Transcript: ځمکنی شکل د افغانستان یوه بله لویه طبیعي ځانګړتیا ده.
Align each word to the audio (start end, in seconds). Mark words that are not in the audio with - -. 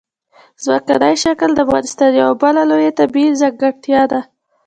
ځمکنی 0.63 1.15
شکل 1.23 1.49
د 1.55 1.59
افغانستان 1.65 2.11
یوه 2.21 2.35
بله 2.43 2.61
لویه 2.69 2.91
طبیعي 2.99 3.31
ځانګړتیا 3.41 4.01
ده. 4.11 4.21